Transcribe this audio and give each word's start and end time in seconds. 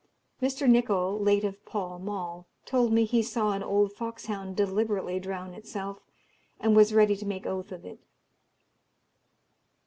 Mr. 0.41 0.67
Nicol, 0.67 1.19
late 1.19 1.43
of 1.43 1.63
Pall 1.63 1.99
Mall, 1.99 2.47
told 2.65 2.91
me 2.91 3.05
he 3.05 3.21
saw 3.21 3.51
an 3.51 3.61
old 3.61 3.93
foxhound 3.93 4.55
deliberately 4.55 5.19
drown 5.19 5.53
itself, 5.53 5.99
and 6.59 6.75
was 6.75 6.91
ready 6.91 7.15
to 7.15 7.25
make 7.27 7.45
oath 7.45 7.71
of 7.71 7.85
it. 7.85 7.99